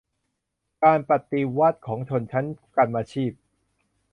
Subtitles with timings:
[0.83, 2.45] การปฏิวัติของชนชั้น
[2.77, 3.31] กรรมาชีพ